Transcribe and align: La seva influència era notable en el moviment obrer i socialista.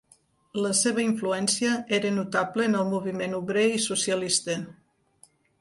La 0.65 0.71
seva 0.79 1.03
influència 1.07 1.75
era 1.99 2.11
notable 2.17 2.67
en 2.71 2.79
el 2.81 2.89
moviment 2.97 3.39
obrer 3.43 3.69
i 3.77 3.81
socialista. 3.87 4.61